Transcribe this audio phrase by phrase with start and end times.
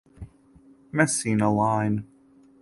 [0.91, 2.01] Messina Line